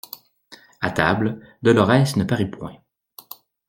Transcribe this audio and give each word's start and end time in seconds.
A 0.81 0.89
table, 0.89 1.43
Dolorès 1.61 2.15
ne 2.15 2.23
parut 2.23 2.49
point. 2.49 2.75